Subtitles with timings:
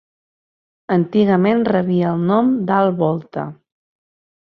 [0.95, 3.49] Antigament rebia el nom d'Alt Volta.